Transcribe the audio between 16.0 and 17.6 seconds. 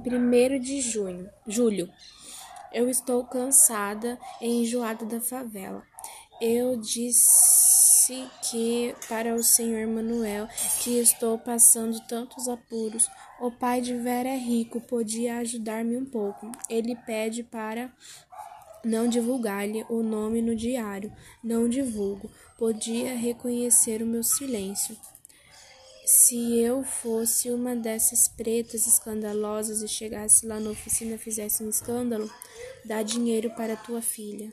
pouco. Ele pede